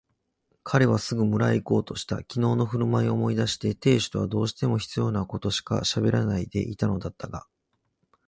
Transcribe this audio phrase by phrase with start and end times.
[0.63, 2.23] 彼はすぐ村へいこうとした。
[2.23, 7.45] きのうのふるまいを思い出して亭主とはどうしても必要なことしかしゃべらないでいたのだったが、